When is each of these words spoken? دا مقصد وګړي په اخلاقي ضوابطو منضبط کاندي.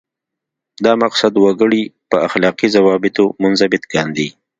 دا 0.85 0.93
مقصد 1.03 1.33
وګړي 1.37 1.81
په 2.09 2.17
اخلاقي 2.27 2.67
ضوابطو 2.75 3.25
منضبط 3.41 3.83
کاندي. 3.93 4.27